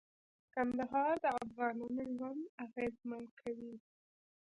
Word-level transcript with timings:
کندهار 0.53 1.13
د 1.23 1.25
افغانانو 1.43 2.05
ژوند 2.17 2.43
اغېزمن 2.65 3.23
کوي. 3.39 3.75